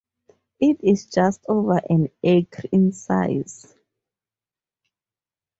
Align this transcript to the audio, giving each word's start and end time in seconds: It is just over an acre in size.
It 0.59 0.83
is 0.83 1.05
just 1.05 1.45
over 1.47 1.77
an 1.87 2.07
acre 2.23 2.67
in 2.71 2.91
size. 2.91 3.71